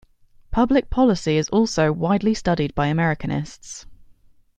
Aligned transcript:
Public 0.49 0.89
policy 0.89 1.37
is 1.37 1.47
also 1.49 1.91
widely 1.91 2.33
studied 2.33 2.73
by 2.73 2.87
Americanists. 2.91 3.85